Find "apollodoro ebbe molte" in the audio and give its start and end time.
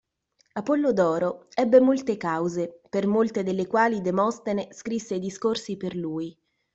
0.55-2.17